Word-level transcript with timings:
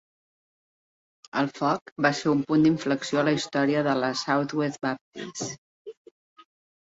El 1.41 1.49
foc 1.57 1.91
va 2.05 2.11
ser 2.19 2.31
un 2.31 2.39
punt 2.51 2.65
d'inflexió 2.67 3.21
a 3.21 3.25
la 3.27 3.33
història 3.39 3.83
de 3.89 3.95
la 3.99 4.09
Southwest 4.23 4.81
Baptist. 4.87 5.93